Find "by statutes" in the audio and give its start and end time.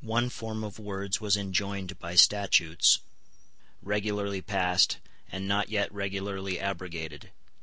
1.98-3.00